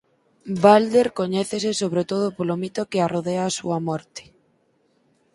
Balder 0.63 1.07
coñécese 1.19 1.71
sobre 1.81 2.03
todo 2.11 2.25
polo 2.37 2.55
mito 2.61 2.81
que 2.89 2.99
arrodea 3.01 3.43
á 3.51 3.55
súa 3.57 3.77
morte. 3.87 4.23